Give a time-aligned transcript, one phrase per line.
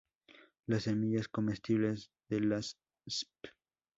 [0.65, 3.53] Las semillas comestibles de las spp.